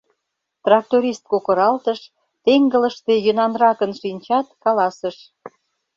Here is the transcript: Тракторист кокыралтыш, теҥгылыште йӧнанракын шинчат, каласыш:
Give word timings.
Тракторист 0.63 1.23
кокыралтыш, 1.31 1.99
теҥгылыште 2.45 3.13
йӧнанракын 3.25 3.91
шинчат, 4.01 4.47
каласыш: 4.63 5.17